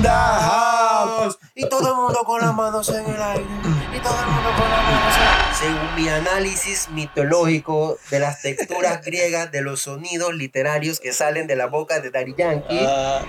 [0.00, 1.38] In the house.
[1.54, 3.44] Y todo el mundo con las manos en el aire.
[3.94, 5.54] Y todo el mundo con las manos en el aire.
[5.54, 11.54] Según mi análisis mitológico de las texturas griegas de los sonidos literarios que salen de
[11.56, 13.20] la boca de Daddy Yankee, Ah,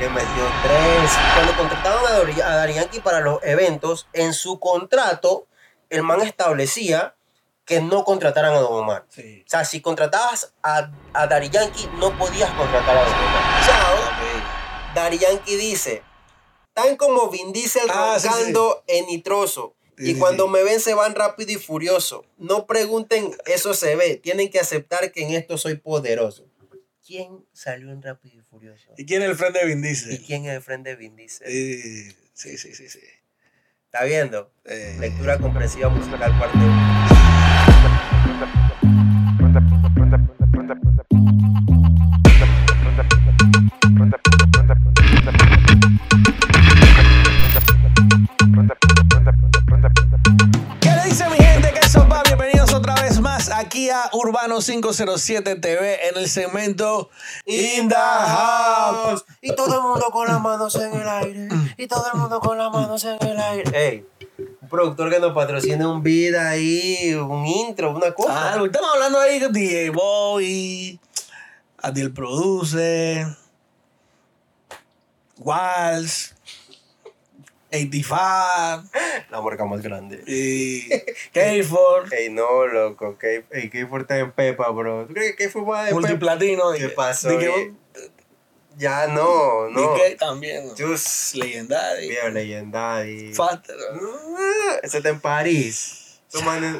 [0.00, 1.10] le metió tres.
[1.34, 2.02] Cuando contrataron
[2.44, 5.46] a Daddy Yankee para los eventos, en su contrato,
[5.90, 7.14] el man establecía
[7.64, 9.04] que no contrataran a Don Omar.
[9.10, 9.44] sí.
[9.46, 13.64] O sea, si contratabas a, a Daddy Yankee, no podías contratar a Don Omar.
[13.64, 13.94] Chao.
[13.94, 14.94] Ok.
[14.96, 16.02] Daddy Yankee dice,
[16.76, 18.28] tan como Vin Diesel Ah, sí,
[18.86, 19.74] en nitroso.
[19.98, 22.26] Y sí, cuando me ven se van rápido y furioso.
[22.36, 24.16] No pregunten, eso se ve.
[24.16, 26.44] Tienen que aceptar que en esto soy poderoso.
[27.04, 28.90] ¿Quién salió en Rápido y Furioso?
[28.98, 30.24] ¿Y quién es el friend de Vin ¿Y Diesel?
[30.26, 31.48] quién es el frente de Vin Diesel?
[32.34, 32.98] Sí, sí, sí, sí.
[33.84, 34.52] ¿Está viendo?
[34.64, 38.75] Eh, Lectura comprensiva musical parte 1.
[53.66, 57.10] Aquí a Urbano 507 TV en el segmento
[57.44, 59.24] In the House.
[59.40, 61.48] Y todo el mundo con las manos en el aire.
[61.76, 63.70] Y todo el mundo con las manos en el aire.
[63.74, 64.06] Ey,
[64.62, 68.52] un productor que nos patrocine un beat ahí, un intro, una cosa.
[68.52, 71.00] Ah, lo que estamos hablando ahí con DJ Boy,
[71.78, 73.26] Adiel Produce,
[75.38, 76.34] Walls,
[77.70, 78.16] 85
[79.30, 80.22] La marca más grande.
[80.26, 80.88] y
[81.34, 83.16] K4, Ey, no, loco.
[83.18, 85.06] K- Ey, K4 está en Pepa, bro.
[85.06, 86.00] ¿Tú crees que K4 va de Pepa?
[86.00, 86.72] Multiplatino.
[86.72, 87.28] ¿Qué pasó?
[87.38, 87.72] que- eh?
[88.78, 89.94] Ya no, no.
[89.94, 90.68] DK también.
[90.78, 92.10] Just Legendario.
[92.10, 93.34] Viejo legendario.
[93.34, 93.74] Faster.
[94.82, 96.20] Ese está en París.
[96.30, 96.76] Tú manes-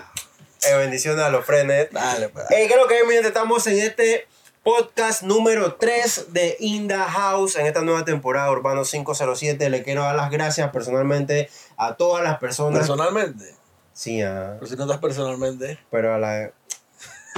[0.69, 1.89] Eh, bendiciones a los frenes.
[1.93, 2.45] Dale, pues.
[2.49, 4.27] Creo que mi gente, estamos en este
[4.67, 9.71] podcast número 3 de In the House en esta nueva temporada Urbano 507.
[9.71, 12.81] Le quiero dar las gracias personalmente a todas las personas.
[12.81, 13.55] Personalmente.
[13.93, 15.79] Sí, ah, Pero si no estás personalmente.
[15.89, 16.51] pero a la.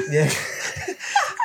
[0.08, 0.30] Dale,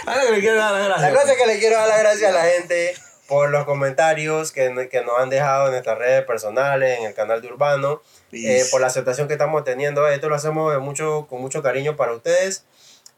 [0.26, 1.22] que le quiero dar las La gracias.
[1.22, 2.94] cosa es que le quiero dar las gracias a la gente
[3.28, 7.42] por los comentarios que, que nos han dejado en nuestras redes personales, en el canal
[7.42, 10.08] de Urbano, eh, por la aceptación que estamos teniendo.
[10.08, 12.64] Esto lo hacemos de mucho, con mucho cariño para ustedes.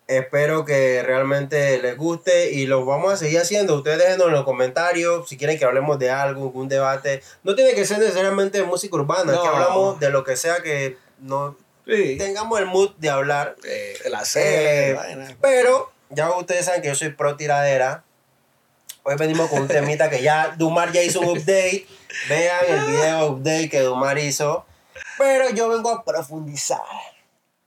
[0.08, 3.76] Espero que realmente les guste y lo vamos a seguir haciendo.
[3.76, 7.24] Ustedes déjenos en los comentarios si quieren que hablemos de algo, algún debate.
[7.44, 9.42] No tiene que ser necesariamente de música urbana, No.
[9.42, 11.58] que hablamos de lo que sea que no
[11.88, 12.18] Sí.
[12.20, 13.56] tengamos el mood de hablar.
[13.64, 18.04] Eh, la serie, Eh, pero ya ustedes saben que yo soy pro tiradera.
[19.04, 21.88] Hoy venimos con un temita que ya Dumar ya hizo un update.
[22.30, 24.66] Vean el video update que Dumar hizo.
[25.18, 26.80] Pero yo vengo a profundizar.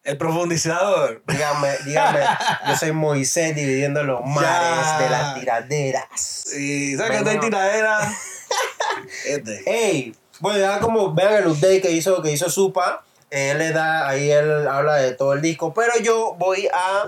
[0.08, 1.22] El profundizador.
[1.26, 2.20] Dígame, dígame,
[2.66, 6.46] yo soy Moisés dividiendo los mares de las tiraderas.
[6.54, 8.00] Y ¿sabes que está en Venimos- tiradera?
[9.26, 9.62] Este.
[9.66, 14.08] Ey, bueno, ya como vean el update que hizo, que hizo Supa, él le da,
[14.08, 17.04] ahí él habla de todo el disco, pero yo voy a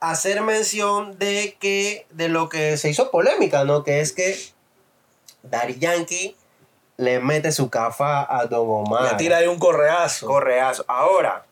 [0.00, 3.84] hacer mención de que, de lo que se hizo polémica, ¿no?
[3.84, 4.36] Que es que
[5.44, 6.36] Daddy Yankee
[6.96, 9.12] le mete su cafa a Don Omar.
[9.12, 10.26] Le tira ahí un correazo.
[10.26, 10.84] Correazo.
[10.88, 11.45] Ahora,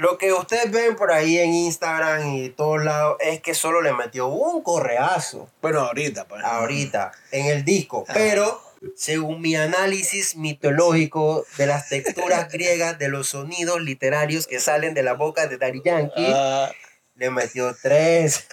[0.00, 3.92] lo que ustedes ven por ahí en Instagram y todos lados es que solo le
[3.92, 6.42] metió un correazo bueno, ahorita, pues.
[6.42, 8.12] ahorita en el disco, Ah.
[8.14, 8.62] pero
[8.96, 15.02] según mi análisis mitológico de las texturas griegas de los sonidos literarios que salen de
[15.02, 16.70] la boca de Daddy Yankee, Ah,
[17.16, 18.46] le metió tres.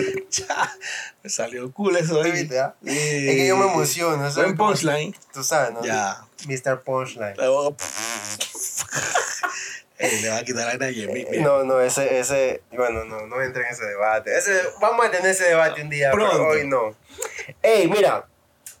[1.22, 2.32] me salió cool eso ahí.
[2.32, 2.74] ¿Viste, ah?
[2.84, 2.90] Sí.
[3.28, 4.46] Es que yo me emociono, ¿sabes?
[4.46, 5.14] Buen punchline.
[5.32, 5.84] Tú sabes, ¿no?
[5.84, 6.24] Ya.
[6.48, 6.82] Mr.
[6.82, 7.36] Punchline.
[9.98, 11.08] Le va a quitar la energía.
[11.40, 14.36] No, no, ese, ese, bueno, no, no entre en ese debate.
[14.36, 16.46] Ese, vamos a tener ese debate un día, pero Pronto.
[16.48, 16.96] hoy no.
[17.62, 18.26] Ey, mira,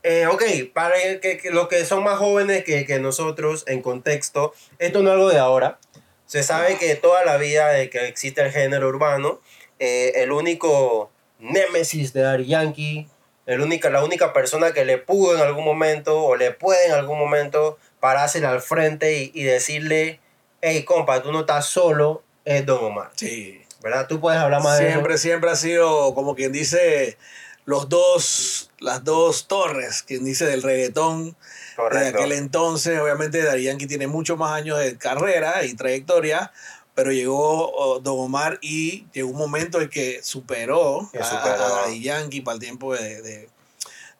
[0.02, 0.42] eh, ok,
[0.72, 5.10] para que, que los que son más jóvenes que, que nosotros, en contexto, esto no
[5.10, 5.78] es algo de ahora.
[6.26, 9.40] Se sabe que toda la vida de que existe el género urbano,
[9.78, 13.06] eh, el único némesis de Daddy Yankee,
[13.46, 16.92] el única, la única persona que le pudo en algún momento o le puede en
[16.92, 20.20] algún momento pararse al frente y, y decirle,
[20.62, 23.10] hey compa, tú no estás solo, es Don Omar.
[23.16, 23.60] Sí.
[23.82, 24.06] ¿Verdad?
[24.08, 27.18] Tú puedes hablar más de Siempre, siempre ha sido como quien dice
[27.64, 31.36] los dos, las dos torres, quien dice del reggaetón eso.
[31.36, 32.18] de Correcto.
[32.18, 33.00] aquel entonces.
[33.00, 36.52] Obviamente Daddy Yankee tiene muchos más años de carrera y trayectoria,
[36.94, 41.54] pero llegó oh, Don Omar y llegó un momento en que superó, Que a- superó.
[41.64, 43.48] a, Daddy Yankee para el tiempo de, de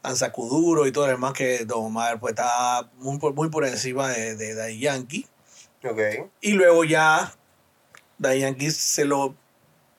[0.03, 3.65] Danza Kuduro y todo lo demás que Don Omar pues estaba muy, por- muy por
[3.65, 5.27] encima de, de Daddy Yankee.
[5.84, 6.31] Ok.
[6.40, 7.32] Y luego ya
[8.40, 9.34] Yankee se lo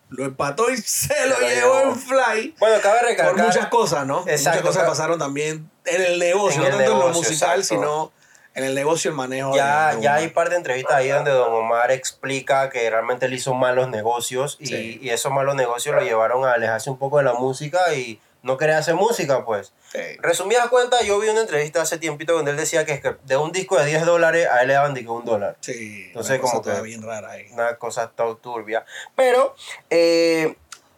[0.09, 2.56] lo empató y se lo, lo llevó en fly.
[2.59, 3.45] Bueno, cabe Por recalcar.
[3.47, 4.24] muchas cosas, ¿no?
[4.27, 7.59] Exacto, muchas cosas pasaron también en el negocio, En no el tanto en lo musical,
[7.59, 7.63] exacto.
[7.83, 8.12] sino
[8.53, 9.56] en el negocio, el manejo.
[9.56, 10.33] Ya, ya hay Omar.
[10.35, 14.68] par de entrevistas ahí donde Don Omar explica que realmente él hizo malos negocios y,
[14.68, 15.00] Sí.
[15.01, 18.57] y esos malos negocios lo llevaron a alejarse un poco de la música y no
[18.57, 19.74] quería hacer música, pues.
[20.19, 23.38] Resumidas cuentas, yo vi una entrevista hace tiempito donde él decía que, es que de
[23.38, 25.56] un disco de 10 dólares a él le daban de que un dólar.
[25.62, 27.48] Sí, Entonces, una cosa como que- bien rara ahí.
[27.51, 28.86] Una cosa todo turbia.
[29.16, 29.56] Pero
[29.90, 30.56] eh,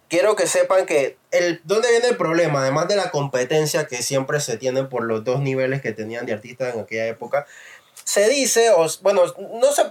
[0.10, 2.62] quiero que sepan que el, ¿dónde viene el problema?
[2.62, 6.34] Además de la competencia que siempre se tiene por los dos niveles que tenían de
[6.34, 7.46] artistas en aquella época,
[8.04, 9.22] se dice, o, bueno,
[9.54, 9.84] no sé,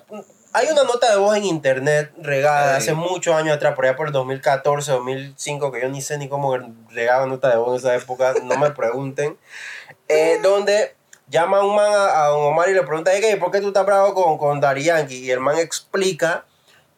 [0.54, 4.06] hay una nota de voz en internet regada hace muchos años atrás, por allá por
[4.06, 6.56] el 2014, 2005, que yo ni sé ni cómo
[6.90, 9.36] regaba nota de voz en esa época, no me pregunten,
[10.08, 10.94] eh, donde
[11.28, 13.84] llama un man a, a Don Omar y le pregunta, "Ey, ¿por qué tú estás
[13.84, 15.24] bravo con, con Yankee?
[15.24, 16.44] Y el man explica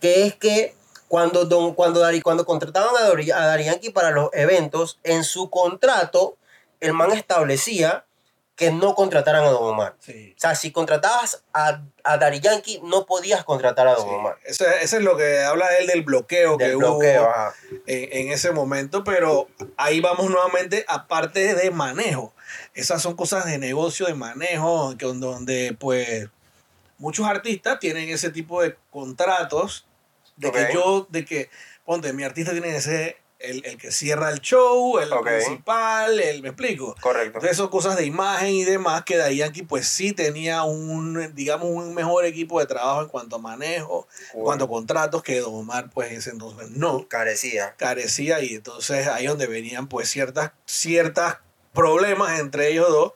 [0.00, 0.75] que es que
[1.09, 6.37] cuando, don, cuando, Daddy- cuando contrataban a Daddy, a para los eventos, en su contrato,
[6.81, 8.06] el man establecía
[8.56, 9.94] que no contrataran a Don Omar.
[10.00, 10.32] Sí.
[10.35, 14.14] O sea, si contratabas a, a Daddy Yankee, no podías contratar a Don Sí.
[14.14, 14.38] Omar.
[14.44, 17.55] Eso, eso es lo que habla él del bloqueo Del que bloqueo, hubo ajá.
[17.87, 22.32] en, en ese momento, pero ahí vamos nuevamente a parte de manejo.
[22.75, 26.29] Esas son cosas de negocio, de manejo, que, donde pues
[26.99, 29.87] muchos artistas tienen ese tipo de contratos
[30.37, 31.50] de que yo, de que,
[31.85, 33.19] ponte, mi artista tiene que ser
[33.50, 36.94] el, el que cierra el show, el principal, el, me explico.
[37.00, 37.38] Correcto.
[37.38, 41.69] Entonces son cosas de imagen y demás que Daddy Yankee pues sí tenía un, digamos,
[41.69, 45.54] un mejor equipo de trabajo en cuanto a manejo, en cuanto a contratos que Don
[45.54, 47.75] Omar pues ese entonces no Carecía.
[47.76, 51.38] carecía y entonces ahí donde venían pues ciertas, ciertas
[51.72, 53.12] problemas entre ellos dos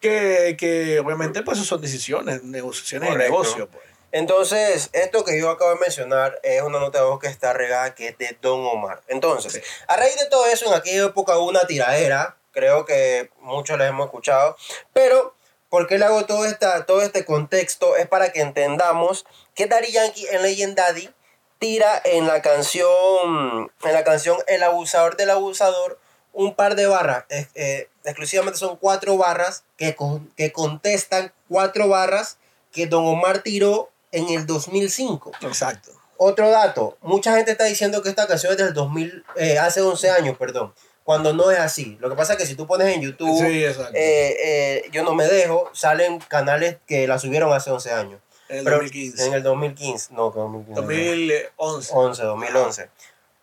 [0.00, 3.84] que, que obviamente pues eso son decisiones, negociaciones de negocio pues.
[4.18, 7.96] Entonces, esto que yo acabo de mencionar es una nota de voz que está regada
[7.96, 9.02] que es de Don Omar.
[9.08, 9.60] Entonces, Sí.
[9.88, 13.88] a raíz de todo eso, en aquella época hubo una tiradera, creo que muchos les
[13.88, 14.56] hemos escuchado,
[14.92, 15.34] pero
[15.68, 17.96] ¿por qué le hago todo, esta, todo este contexto?
[17.96, 19.26] Es para que entendamos
[19.56, 21.12] que Daddy Yankee en Legend Daddy
[21.58, 25.98] tira en la canción, en la canción El abusador del abusador,
[26.32, 32.38] un par de barras, eh, exclusivamente son cuatro barras que, con- que contestan cuatro barras
[32.70, 35.32] que Don Omar tiró en el 2005.
[35.42, 35.90] Exacto.
[36.16, 40.10] Otro dato, mucha gente está diciendo que esta canción es del 2000, eh, hace 11
[40.10, 40.72] años, perdón,
[41.02, 41.98] cuando no es así.
[42.00, 45.14] Lo que pasa es que si tú pones en YouTube, Sí, eh, eh, yo no
[45.14, 48.20] me dejo, salen canales que la subieron hace 11 años.
[48.48, 49.26] en el Pero 2015.
[49.26, 50.80] En el 2015, no, que 2015.
[50.80, 51.92] 2011.
[51.92, 52.88] 11, 2011.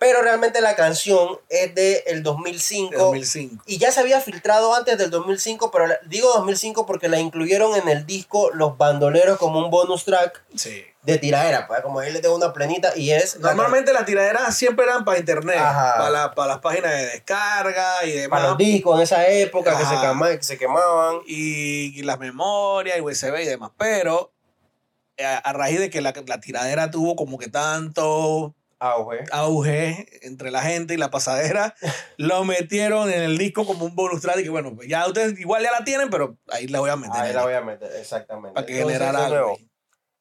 [0.02, 2.98] Pero realmente la canción es del de 2005.
[2.98, 3.64] 2005.
[3.68, 7.88] Y ya se había filtrado antes del 2005, pero digo 2005 porque la incluyeron en
[7.88, 10.84] el disco Los Bandoleros como un bonus track Sí.
[11.04, 13.36] de tiradera, pues, como ahí le tengo una plenita y es...
[13.36, 15.94] la Normalmente las tiraderas siempre eran para internet, Ajá.
[15.98, 18.40] para, la- para las páginas de descarga y demás.
[18.40, 19.86] para los discos en esa época que
[20.44, 21.18] se, que quemaban.
[21.28, 23.70] y, y las memorias y USB y demás.
[23.78, 24.32] Pero
[25.18, 29.26] eh, a, a raíz de que la, la tiradera tuvo como que tanto Auge.
[29.32, 31.76] auge entre la gente y la pasadera,
[32.18, 35.62] lo metieron en el disco como un bonus track y que bueno, ya ustedes igual
[35.62, 37.22] ya la tienen, pero ahí la voy a meter.
[37.22, 38.56] Ahí la voy a meter, exactamente.
[38.56, 39.56] para que generara algo.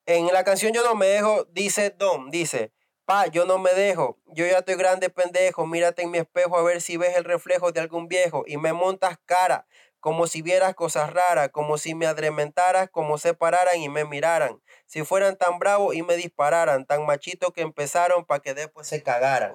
[0.04, 2.72] En la canción Yo no me dejo, dice Dom, dice,
[3.06, 6.62] pa, yo no me dejo, yo ya estoy grande pendejo, mírate en mi espejo a
[6.62, 9.66] ver si ves el reflejo de algún viejo y me montas cara,
[10.00, 14.60] como si vieras cosas raras, como si me adrementaras, como se pararan y me miraran,
[14.90, 19.04] si fueran tan bravos y me dispararan, tan machitos que empezaron para que después se
[19.04, 19.52] cagaran.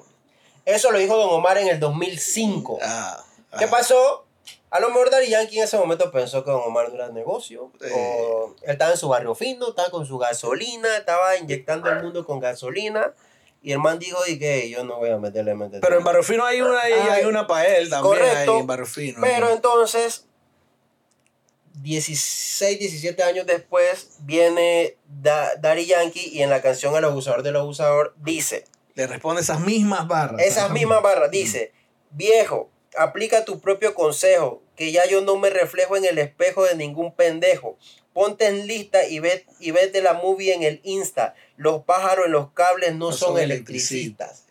[0.63, 2.79] Eso lo dijo Don Omar en el 2005.
[2.81, 3.21] Ah,
[3.59, 3.69] ¿Qué ah.
[3.69, 4.25] pasó?
[4.69, 7.69] A lo mejor Daddy Yankee en ese momento pensó que Don Omar no era negocio.
[7.81, 7.87] Sí.
[7.93, 12.25] O él estaba en su barrio fino, estaba con su gasolina, estaba inyectando al mundo
[12.25, 13.13] con gasolina.
[13.61, 15.79] Y el man dijo, y que yo no voy a meterle mente.
[15.81, 18.19] Pero en Barrio Fino hay una, hay, Ah, hay una para él también.
[18.19, 19.17] correcto, ahí en Barrio Fino.
[19.19, 20.27] Pero entonces,
[21.85, 27.55] 16, 17 años después, viene Da- Daddy Yankee y en la canción El abusador del
[27.55, 28.65] abusador dice,
[28.95, 30.41] Le responde esas mismas barras.
[30.41, 31.29] Esas mismas barras.
[31.29, 31.71] Dice,
[32.09, 36.75] viejo, aplica tu propio consejo, que ya yo no me reflejo en el espejo de
[36.75, 37.77] ningún pendejo.
[38.13, 41.35] Ponte en lista y ve, y vete la movie en el Insta.
[41.57, 44.45] Los pájaros en los cables no, No son, son electricistas.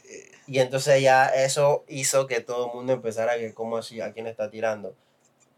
[0.47, 4.01] Y entonces ya eso hizo que todo el mundo empezara a que, ¿cómo así?
[4.03, 4.95] ¿A quién está tirando?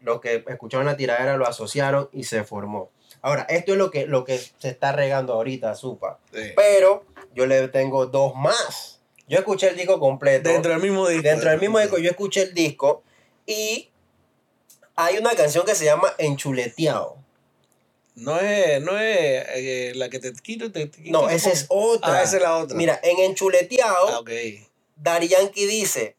[0.01, 2.91] Los que escucharon la tiradera lo asociaron y se formó.
[3.23, 6.19] Ahora, esto es lo que, lo que se está regando ahorita, Supa.
[6.33, 6.53] Sí.
[6.55, 9.01] Pero yo le tengo dos más.
[9.29, 10.49] Yo escuché el disco completo.
[10.49, 11.23] Dentro del mismo disco.
[11.27, 13.03] Dentro del mismo disco, yo escuché el disco
[13.47, 13.91] y
[14.95, 17.17] hay una canción que se llama Enchuleteado.
[18.15, 21.65] No es, no es eh, la que te quito, te, te quito, No, esa es
[21.65, 21.93] pongo.
[21.95, 22.19] otra.
[22.19, 22.77] Ah, esa es la otra.
[22.77, 24.31] Mira, en Enchuleteado, Ah, ok.
[24.95, 26.16] Dari Yankee dice,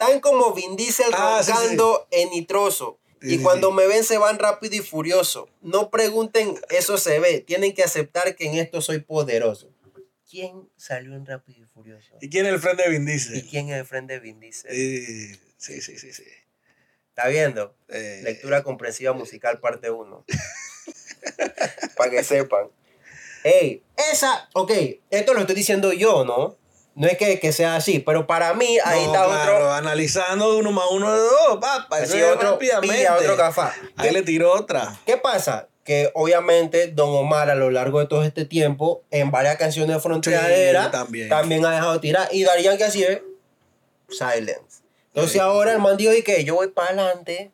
[0.00, 1.58] tan como Vin Diesel Ah, sí, sí.
[1.58, 2.98] roncando en nitroso.
[3.22, 5.48] Y sí, cuando me ven se van rápido y furioso.
[5.60, 7.40] No pregunten, eso se ve.
[7.40, 9.68] Tienen que aceptar que en esto soy poderoso.
[10.28, 12.14] ¿Quién salió en Rápido y Furioso?
[12.20, 13.46] ¿Y quién es el frente de Vin ¿Y Diesel?
[13.50, 14.70] quién es el frente de Vin Diesel?
[14.72, 16.22] Eh, Sí, sí, sí, sí.
[17.10, 17.74] ¿Está viendo?
[17.88, 20.24] Eh, Lectura comprensiva musical parte 1.
[21.96, 22.68] Para que sepan.
[23.44, 24.72] Ey, esa, ok,
[25.10, 26.56] esto lo estoy diciendo yo, ¿no?
[27.00, 29.72] No es que, que sea así, pero para mí ahí no, está claro, otro.
[29.72, 31.98] analizando uno más uno de dos, papá.
[32.00, 32.78] Eso Así es otro, pilla
[33.18, 33.74] otro cafá.
[33.96, 34.98] Ahí le tiró otra.
[35.06, 35.68] ¿Qué pasa?
[35.82, 40.84] Que obviamente Don Omar a lo largo de todo este tiempo, en varias canciones fronteras,
[40.86, 41.28] Sí, también.
[41.30, 42.28] también ha dejado tirar.
[42.32, 43.22] Y Darían que así es,
[44.10, 44.82] silence.
[45.08, 45.38] Entonces Sí.
[45.38, 47.50] ahora el man dijo, y que yo voy para adelante,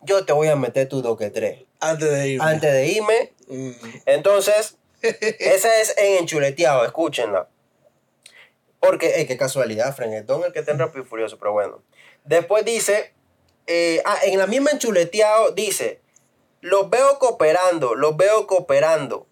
[0.00, 1.58] yo te voy a meter tu doque 3.
[1.78, 2.44] Antes de irme.
[2.46, 3.70] Antes de irme, Mm.
[4.06, 7.48] entonces, esa es en enchuleteado, escúchenla.
[8.82, 11.84] Porque, eh, qué casualidad, Frenetón, el que está en Rápido y Furioso, pero bueno.
[12.24, 13.14] Después dice,
[13.68, 16.00] eh, ah, en la misma enchuleteado dice,
[16.60, 19.28] los veo cooperando, los veo cooperando.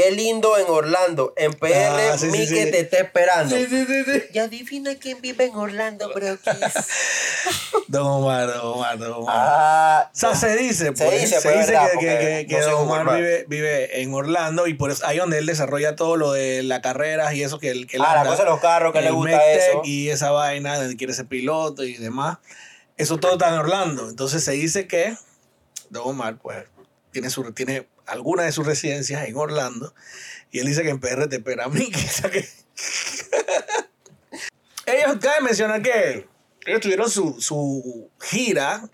[0.00, 1.72] Qué lindo en Orlando, en PR,
[2.12, 2.70] Ah, sí, sí, Mike sí.
[2.70, 3.56] te está esperando.
[3.56, 4.22] Sí, sí, sí, sí.
[4.32, 6.38] Y adivina quién vive en Orlando, bro.
[7.88, 9.34] Don Omar, Don Omar, Don Omar.
[9.36, 12.18] ah, O sea, se dice, Se pues, dice, se pues, dice verdad, que, que, porque
[12.18, 15.38] que, que no sé Don Omar vive, vive en Orlando y por eso ahí donde
[15.38, 18.30] él desarrolla todo lo de las carreras y eso que él que él ah, la
[18.30, 19.82] cosa de los carros, que le gusta eso.
[19.82, 22.38] y esa vaina, donde quiere ser piloto y demás.
[22.96, 24.08] Eso todo está en Orlando.
[24.08, 25.16] Entonces se dice que
[25.90, 26.64] Don Omar, pues,
[27.10, 29.94] tiene, su, tiene alguna de sus residencias en Orlando
[30.50, 31.90] y él dice que en PR te espera a mí.
[31.90, 32.48] Que,
[34.86, 36.26] ellos cabe mencionar que
[36.66, 38.88] ellos tuvieron su, su gira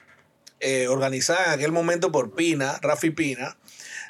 [0.61, 3.57] eh, organizada en aquel momento por Pina, Rafi Pina.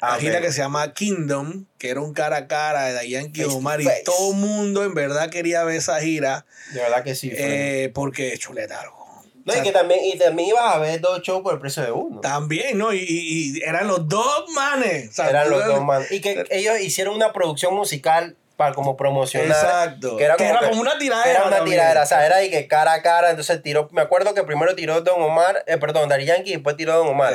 [0.01, 3.31] La Ah, gira que se llama Kingdom, que era un cara a cara de Dayan
[3.49, 7.31] Omar y todo el mundo en verdad quería ver esa gira De verdad que sí.
[7.33, 9.04] Eh, porque es chuleta algo.
[9.45, 11.59] No, O sea, y que también, y también ibas a ver dos shows por el
[11.59, 12.19] precio de uno.
[12.19, 12.91] También, ¿no?
[12.93, 15.11] Y, y- y eran los dos manes.
[15.11, 16.03] o sea, Eran los dos man.
[16.09, 19.49] Y que ellos hicieron una producción musical para como promocionar.
[19.49, 20.17] Exacto.
[20.17, 21.29] Que era como, que- una tiradera.
[21.29, 21.75] Era una también.
[21.77, 24.73] tiradera, o sea, era de que cara a cara, entonces tiró, me acuerdo que primero
[24.75, 27.33] tiró Don Omar, eh, perdón, Dari Yankee y después tiró Don Omar.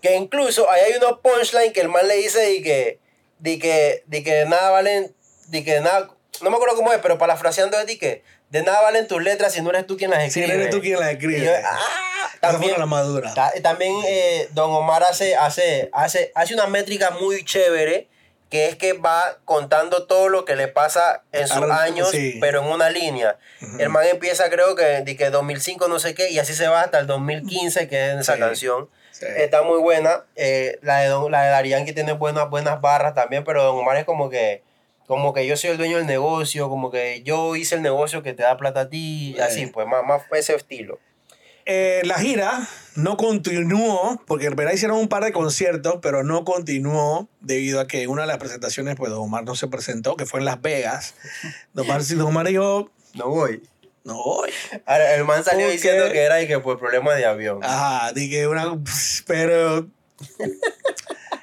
[0.00, 3.00] Que incluso ahí hay unos punchline que el man le dice y que,
[3.40, 5.12] de que, de que nada valen,
[5.48, 6.08] de que nada,
[6.40, 9.52] no me acuerdo cómo es, pero parafraseando es de que de nada valen tus letras
[9.52, 10.54] si no eres tú quien las si escribe.
[10.54, 11.44] eres tú quien la Y escribe.
[11.44, 11.78] yo, ah,
[12.40, 13.34] también, la madura.
[13.34, 18.08] Ta- También eh, Don Omar hace, hace, hace, hace una métrica muy chévere,
[18.48, 22.38] que es que va contando todo lo que le pasa en sus Ahora, años, sí.
[22.40, 23.36] pero en una línea.
[23.78, 26.80] El man empieza creo que de que 2005 no sé qué, y así se va
[26.82, 28.40] hasta el 2015, que es en esa Sí.
[28.40, 28.88] canción.
[29.10, 29.26] Sí.
[29.36, 30.24] Está muy buena.
[30.36, 33.96] Eh, la de Don, la de Yankee tiene buenas, buenas barras también, pero Don Omar
[33.98, 34.62] es como que
[35.08, 38.34] como que yo soy el dueño del negocio, como que yo hice el negocio que
[38.34, 39.40] te da plata a ti, Sí.
[39.42, 41.00] así, pues más, más ese estilo.
[41.70, 46.44] Eh, la gira no continuó, porque en verdad hicieron un par de conciertos, pero no
[46.44, 50.24] continuó debido a que una de las presentaciones, pues Don Omar no se presentó, que
[50.24, 51.14] fue en Las Vegas.
[51.74, 53.62] Don Omar, Don Omar dijo, No voy.
[54.04, 54.50] no voy.
[54.86, 57.60] Ahora, el man salió ¿Por diciendo que era y que por problemas de avión.
[57.62, 58.78] Ajá, dije una.
[59.26, 59.88] Pero.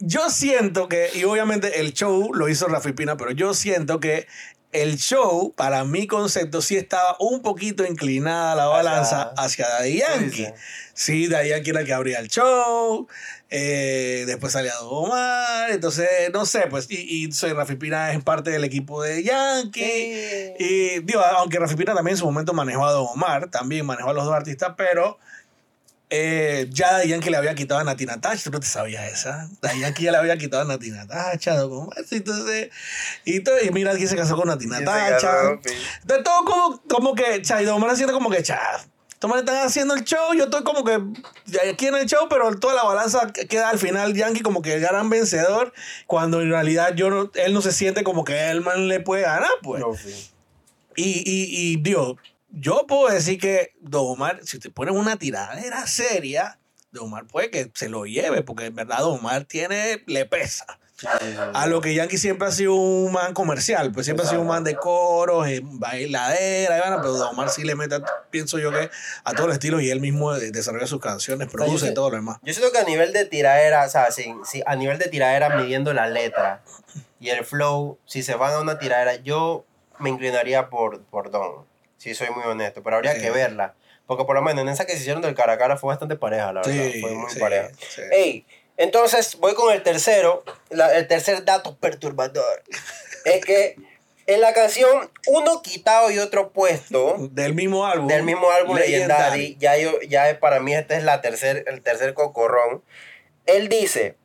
[0.00, 4.26] Yo siento que, y obviamente el show lo hizo Rafi Pina, pero yo siento que
[4.70, 10.46] el show, para mi concepto, sí estaba un poquito inclinada la balanza hacia Daddy Yankee.
[10.92, 13.08] Sí, Daddy Yankee era el que abría el show,
[13.50, 18.50] eh, después salía Omar, entonces, no sé, pues, y, y soy Rafi Pina es parte
[18.50, 20.54] del equipo de Yankee.
[20.58, 24.10] Y digo, aunque Rafi Pina también en su momento manejó a Don Omar, también manejó
[24.10, 25.18] a los dos artistas, pero
[26.10, 29.48] eh, ya Daddy Yankee le había quitado a Nati Natasha, tú no te sabías esa.
[29.60, 32.70] Daddy Yankee ya le había quitado a Nati Natasha, Don Omar, sí, entonces,
[33.24, 35.30] y, todo, y mira quién se casó con Nati Y se Natasha.
[35.30, 35.70] casó, pi.
[36.04, 38.58] De todo como, como que, cha, y Don Omar haciendo como que, cha,
[39.26, 40.94] manes están haciendo el show, yo estoy como que
[41.70, 44.80] aquí en el show, pero toda la balanza queda al final Yankee como que el
[44.80, 45.72] gran vencedor,
[46.06, 49.22] cuando en realidad yo no- él no se siente como que el man le puede
[49.22, 49.80] ganar, pues.
[49.80, 50.30] No, sí.
[50.94, 52.16] Y, y, y digo,
[52.50, 56.58] yo puedo decir que Don Omar, si te pones una tiradera seria,
[56.92, 60.66] Don Omar puede que se lo lleve, porque en verdad Don Omar tiene, le pesa.
[61.54, 64.48] A lo que Yankee siempre ha sido un man comercial, pues siempre ha sido un
[64.48, 68.00] man de coros, eh, bailadera, pero Don Omar sí le mete,
[68.30, 68.90] pienso yo que
[69.22, 72.38] a todos los estilos y él mismo de- desarrolla sus canciones, produce todo lo demás.
[72.42, 75.56] Yo siento que a nivel de tiradera, o sea, si, si a nivel de tiradera
[75.56, 76.62] midiendo la letra
[77.20, 79.64] y el flow, si se van a una tiradera, yo
[80.00, 81.64] me inclinaría por, por Don,
[81.98, 83.20] si soy muy honesto, pero habría Sí.
[83.20, 83.74] que verla.
[84.06, 86.16] Porque por lo menos en esa que se hicieron del cara a cara fue bastante
[86.16, 86.72] pareja, la verdad.
[86.92, 87.68] Sí, fue muy sí, pareja.
[88.10, 88.46] Ey,
[88.78, 90.44] entonces voy con el tercero.
[90.70, 92.62] La- el tercer dato perturbador
[93.26, 93.76] es que
[94.30, 98.08] En la canción Uno quitado y otro puesto, Del mismo álbum.
[98.08, 99.54] del mismo álbum Legendary.
[99.54, 102.82] Legendary, ya, yo, ya para mí este es la tercer, el tercer cocorrón.
[103.46, 104.16] Él dice,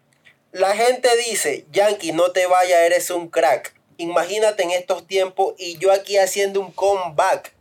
[0.51, 3.73] la gente dice, Yankee, no te vayas, eres un crack.
[3.95, 7.52] Imagínate en estos tiempos y yo aquí haciendo un comeback.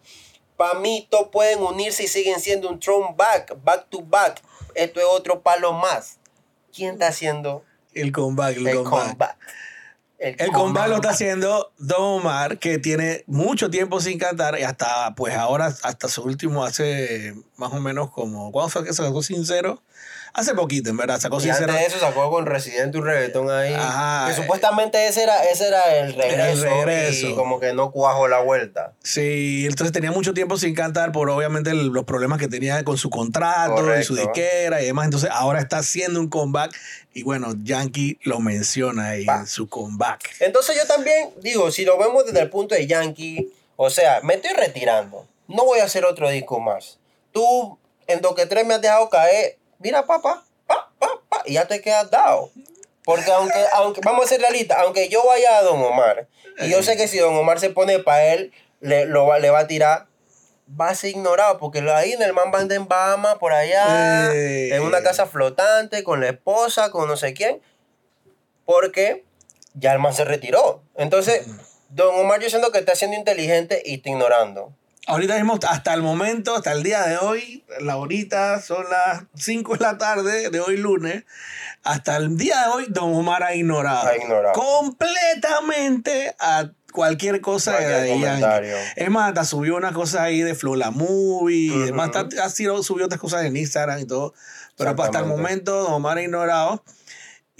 [0.62, 4.40] Pa' mí todos pueden unirse y siguen siendo un throwback, back to back.
[4.76, 6.20] Esto es otro palo más.
[6.72, 7.64] ¿Quién está haciendo
[7.94, 9.08] El comeback, el, el comeback.
[9.08, 9.36] comeback?
[10.22, 15.14] El comeback lo está haciendo Don Omar, que tiene mucho tiempo sin cantar y hasta,
[15.16, 19.82] pues ahora, hasta su último, hace más o menos como, ¿cuándo fue que sacó Sincero?
[20.34, 21.74] Hace poquito, en verdad, sacó Y antes Sincero.
[21.74, 23.74] de eso sacó con Residente un reggaetón ahí.
[23.74, 24.36] Ajá, que eh.
[24.36, 27.26] supuestamente ese era, ese era el regreso, regreso.
[27.28, 28.94] Y como que no cuajo la vuelta.
[29.02, 32.96] Sí, entonces tenía mucho tiempo sin cantar por obviamente el- los problemas que tenía con
[32.96, 35.04] su contrato y su disquera y demás.
[35.04, 36.74] Entonces ahora está haciendo un comeback
[37.12, 40.11] y bueno, Yankee lo menciona ahí en su comeback.
[40.40, 44.34] Entonces yo también digo, si lo vemos desde el punto de Yankee, o sea, me
[44.34, 45.26] estoy retirando.
[45.48, 46.98] No voy a hacer otro disco más.
[47.32, 49.58] Tú en Toque 3 me has dejado caer.
[49.78, 52.50] Mira, papá, pa, pa, pa, y ya te quedas dado.
[53.04, 56.28] Porque aunque, aunque, vamos a ser realistas, aunque yo vaya a Don Omar,
[56.58, 59.50] y yo sé que si Don Omar se pone para él, le, lo va, le
[59.50, 60.06] va a tirar,
[60.80, 64.30] va a ser ignorado, porque lo- ahí en el man banda en Bahamas, por allá,
[64.76, 67.60] en una casa flotante, con la esposa, con no sé quién,
[68.64, 69.24] porque
[69.74, 70.82] ya el man se retiró.
[70.96, 71.46] Entonces,
[71.88, 74.72] Don Omar yo siento que está siendo inteligente y está ignorando.
[75.08, 79.72] Ahorita mismo, hasta el momento, hasta el día de hoy, la horita son las 5
[79.74, 81.24] de la tarde de hoy lunes.
[81.82, 84.52] Hasta el día de hoy, Don Omar ha ignorado, Ha ignorado.
[84.54, 88.76] completamente a cualquier cosa de comentario.
[88.94, 92.48] Es más, hasta subió una cosa ahí de Flow la Movie, y demás, está- ha
[92.50, 94.34] subió otras cosas en Instagram y todo.
[94.76, 96.84] Pero hasta el momento, Don Omar ha ignorado.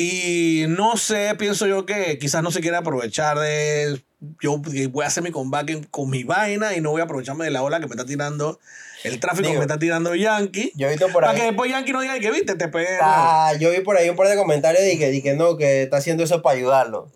[0.03, 4.03] Y no sé, pienso yo que quizás no se quiere aprovechar de.
[4.41, 4.59] Yo
[4.91, 7.63] voy a hacer mi comeback con mi vaina y no voy a aprovecharme de la
[7.63, 8.59] ola que me está tirando,
[9.05, 10.73] el tráfico Digo, que me está tirando Yankee.
[10.77, 11.39] Yo he visto por Para ahí.
[11.41, 12.99] que después Yankee no diga que viste, te pegué.
[13.01, 15.83] Ah, yo vi por ahí un par de comentarios de que, de que no, que
[15.83, 17.09] está haciendo eso para ayudarlo.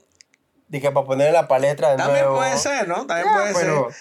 [0.68, 2.38] De que para poner en la palestra de También nuevo.
[2.38, 3.06] puede ser, ¿no?
[3.06, 4.00] También puede pero- ser.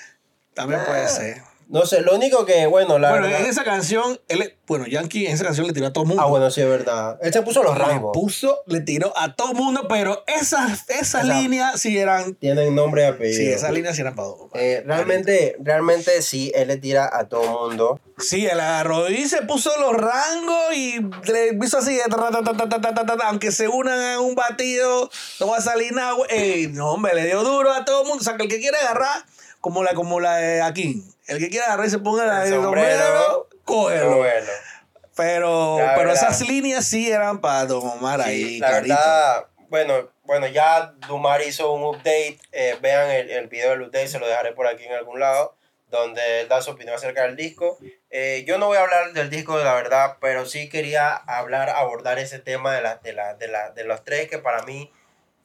[0.55, 1.41] También puede ser.
[1.67, 5.33] No sé, lo único que, bueno, la Bueno, en esa canción, él, bueno, Yankee en
[5.33, 6.23] esa canción le tiró a todo ah, mundo.
[6.23, 7.17] Ah, bueno, sí, es verdad.
[7.21, 8.11] Él se puso los rangos.
[8.13, 12.35] Puso, le tiró a todo mundo, pero esas, esas líneas sí eran...
[12.35, 13.37] Tienen nombre y apellido.
[13.37, 14.49] Sí, esas líneas sí eran para todo.
[14.53, 17.99] Eh, realmente, realmente sí, él le tira a todo mundo.
[18.17, 21.99] Sí, él agarró y se puso los rangos y le hizo así,
[23.25, 26.15] aunque se unan en un batido, no va a salir nada.
[26.71, 28.21] No, hombre, le dio duro a todo mundo.
[28.21, 29.25] O sea, que el que quiere agarrar
[29.65, 32.51] como la, como la de aquí, el que quiere agarrar y se ponga la El
[32.51, 34.17] de sombrero, sombrero, cógelo.
[34.17, 34.45] Bueno,
[35.15, 36.29] Pero, La pero verdad.
[36.29, 41.41] esas líneas sí eran para Don Omar sí, ahí, la verdad, bueno, bueno, ya Dumar
[41.41, 42.37] hizo un update.
[42.51, 45.55] eh, vean el, el video del update, se lo dejaré por aquí en algún lado,
[45.89, 47.79] donde él da su opinión acerca del disco.
[48.11, 52.19] Eh, yo no voy a hablar del disco la verdad, pero sí quería hablar, abordar
[52.19, 54.91] ese tema de, la, de, la, de, la, de los tres que para mí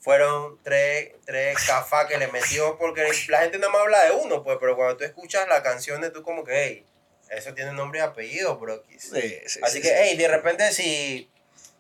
[0.01, 4.43] fueron tres, tres cafás que le metió, porque la gente nada más habla de uno,
[4.43, 6.87] pues, pero cuando tú escuchas las canciones, tú como que, hey,
[7.29, 9.11] eso tiene nombre y apellido, brokis.
[9.13, 11.31] Sí, sí, Así sí, que, hey, de repente si,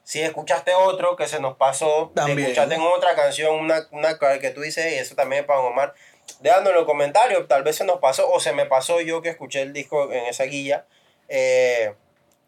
[0.04, 2.40] si escuchaste otro que se nos pasó, También.
[2.40, 5.94] escuchaste en otra canción una, una que tú dices, y eso también es para Omar,
[6.40, 9.30] déjanos en los comentarios, tal vez se nos pasó o se me pasó yo que
[9.30, 10.86] escuché el disco en esa guía.
[11.28, 11.94] Eh,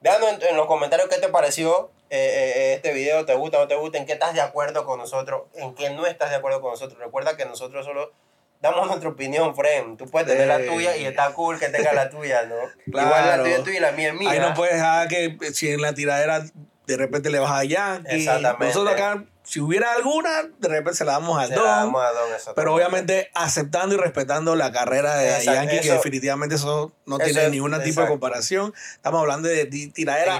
[0.03, 3.63] déjanos en, en los comentarios qué te pareció eh, eh, este video, te gusta o
[3.63, 6.37] no te gusta, en qué estás de acuerdo con nosotros, en qué no estás de
[6.37, 6.99] acuerdo con nosotros.
[6.99, 8.13] Recuerda que nosotros solo
[8.61, 9.97] damos nuestra opinión, friend.
[9.97, 12.57] Tú puedes tener la tuya y está cool que tenga la tuya, ¿no?
[12.91, 13.09] Claro.
[13.09, 14.31] Igual la tuya es tuya y la mía es mía.
[14.31, 16.45] Ahí no puedes dejar que si en la tiradera
[16.87, 18.17] de repente le vas a Yankee.
[18.17, 18.67] Exactamente.
[18.67, 21.65] Nosotros acá, si hubiera alguna, de repente se la damos al Se Don.
[21.65, 22.53] la damos a Don, exactamente.
[22.55, 27.25] Pero obviamente aceptando y respetando la carrera de Exacto, Yankee, que definitivamente eso no eso
[27.25, 28.73] tiene es- ningún tipo de comparación.
[28.95, 30.37] Estamos hablando de ti- tiradera,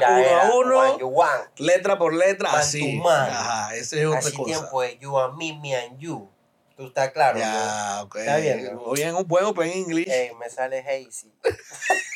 [0.57, 3.03] uno a uno, letra por letra, así.
[3.07, 4.45] Ajá, esa es otra Así cosa.
[4.59, 6.29] tiempo es you and me, me and you.
[6.77, 7.39] Tú estás claro.
[7.39, 8.17] Ya, ok.
[8.17, 8.79] Está bien.
[8.85, 10.09] Oye, en un juego, pero en inglés.
[10.09, 11.31] Ey, me sale hazy.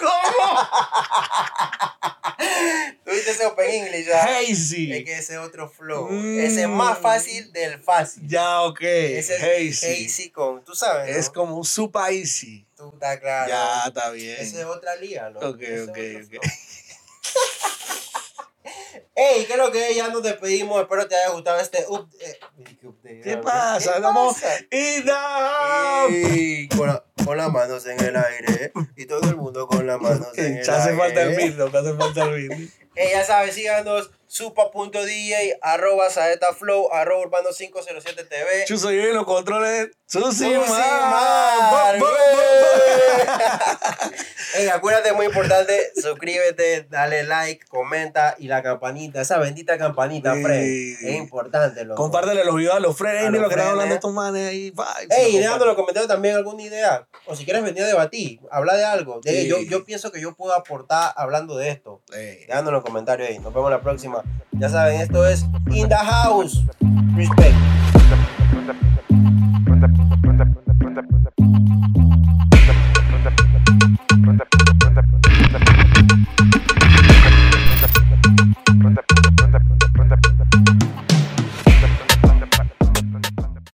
[0.00, 0.60] ¿Cómo?
[3.04, 4.40] ¿Tú viste ese Open English ya?
[4.40, 5.04] Es Hazy.
[5.04, 6.08] que ese otro flow.
[6.10, 6.40] Mm.
[6.40, 8.22] Ese es más fácil del fácil.
[8.26, 8.80] Ya, ok.
[8.80, 9.42] Ese es
[9.82, 10.06] Hazy.
[10.06, 11.18] hazy con, tú sabes, ¿no?
[11.20, 12.66] Es como un super easy.
[12.76, 13.48] Tú estás claro.
[13.48, 14.36] Ya, está bien.
[14.40, 15.40] Esa es otra liga, ¿no?
[15.40, 15.98] Ok, Ese es ok,
[16.38, 16.44] ok.
[19.14, 19.96] Ey, ¿qué es lo que es?
[19.96, 20.80] Ya nos despedimos.
[20.80, 22.40] Espero te haya gustado este update.
[23.22, 23.96] ¿Qué pasa?
[23.96, 24.36] Estamos
[24.70, 26.10] in the house.
[26.10, 28.72] Ey, con, la- con las manos en el aire.
[28.96, 30.96] Y todo el mundo con las manos en el hace aire.
[30.96, 31.56] falta el.
[31.56, 32.70] Te hace falta el.
[32.96, 38.66] Eh, ya sabes, síganos supa.dj, arroba saetaflow, arroba urbano507tv.
[38.68, 39.90] Yo soy en los controles.
[40.06, 40.52] Susi
[44.54, 50.42] Ey, acuérdate, muy importante, suscríbete, dale like, comenta y la campanita, esa bendita campanita, Sí.
[50.42, 50.62] Fred.
[50.62, 52.02] Es importante, loco.
[52.02, 53.96] Compártele los videos a los friends, A los lo que están hablando eh.
[53.96, 54.72] estos manes ahí.
[55.10, 57.06] Ey, dejando en los comentarios también alguna idea.
[57.26, 59.20] O si quieres venir a debatir, hablar de algo.
[59.22, 59.48] De- Sí.
[59.48, 62.02] yo, yo pienso que yo puedo aportar hablando de esto.
[62.14, 62.44] Ey.
[62.46, 63.38] Dejando en los comentarios ahí.
[63.38, 64.22] Nos vemos la próxima.
[64.52, 66.64] Ya saben, esto es In the House.
[67.16, 67.54] Respect.